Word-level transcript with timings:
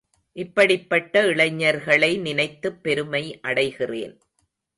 இப்படிப்பட்ட 0.35 1.25
இளைஞர்களை 1.25 2.17
நினைத்துப் 2.17 2.83
பெருமை 2.83 3.39
அடைகிறேன். 3.43 4.17